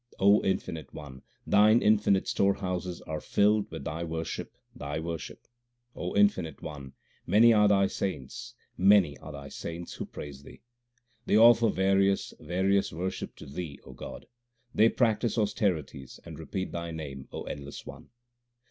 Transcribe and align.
O 0.19 0.41
Infinite 0.43 0.91
One, 0.95 1.21
Thine 1.45 1.79
infinite 1.83 2.27
storehouses 2.27 3.03
are 3.03 3.21
filled 3.21 3.69
with 3.69 3.83
Thy 3.83 4.03
worship, 4.03 4.57
Thy 4.75 4.97
worship. 4.99 5.47
O 5.95 6.15
Infinite 6.17 6.63
One, 6.63 6.93
many 7.27 7.53
are 7.53 7.67
Thy 7.67 7.85
saints, 7.85 8.55
many 8.75 9.15
are 9.19 9.31
Thy 9.31 9.47
saints 9.47 9.93
who 9.93 10.07
praise 10.07 10.41
Thee. 10.41 10.63
They 11.27 11.37
offer 11.37 11.69
various, 11.69 12.33
various 12.39 12.91
worship 12.91 13.35
to 13.35 13.45
Thee, 13.45 13.79
O 13.85 13.93
God; 13.93 14.25
they 14.73 14.89
practise 14.89 15.37
austerities 15.37 16.19
and 16.25 16.39
repeat 16.39 16.71
Thy 16.71 16.89
name, 16.89 17.27
O 17.31 17.43
endless 17.43 17.85
One. 17.85 18.09